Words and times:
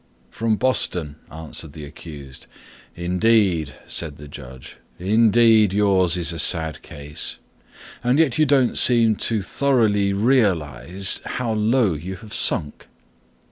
"From 0.31 0.55
Boston," 0.55 1.17
answered 1.31 1.73
the 1.73 1.85
accused. 1.85 2.47
"Indeed," 2.95 3.75
said 3.85 4.17
the 4.17 4.27
judge, 4.27 4.77
"indeed, 4.97 5.73
yours 5.73 6.17
is 6.17 6.33
a 6.33 6.39
sad 6.39 6.81
case, 6.81 7.37
and 8.03 8.17
yet 8.17 8.39
you 8.39 8.47
don't 8.47 8.79
seem 8.79 9.15
to 9.17 9.43
thoroughly 9.43 10.11
realise 10.11 11.21
how 11.23 11.53
low 11.53 11.93
you 11.93 12.15
have 12.15 12.33
sunk." 12.33 12.87